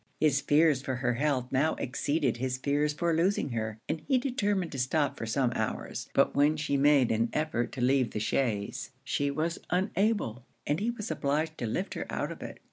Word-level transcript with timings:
His 0.19 0.41
fears 0.41 0.81
for 0.81 0.95
her 0.95 1.13
health 1.13 1.51
now 1.51 1.75
exceeded 1.75 2.37
his 2.37 2.57
fears 2.57 2.91
for 2.91 3.13
losing 3.13 3.49
her, 3.49 3.77
and 3.87 4.01
he 4.07 4.17
determined 4.17 4.71
to 4.71 4.79
stop 4.79 5.15
for 5.15 5.27
some 5.27 5.51
hours; 5.53 6.09
but 6.15 6.35
when 6.35 6.57
she 6.57 6.75
made 6.75 7.11
an 7.11 7.29
effort 7.33 7.71
to 7.73 7.81
leave 7.81 8.09
the 8.09 8.19
chaise 8.19 8.89
she 9.03 9.29
was 9.29 9.59
unable, 9.69 10.43
and 10.65 10.79
he 10.79 10.89
was 10.89 11.11
obliged 11.11 11.55
to 11.59 11.67
lift 11.67 11.93
her 11.93 12.07
out 12.09 12.31
of 12.31 12.41
it. 12.41 12.59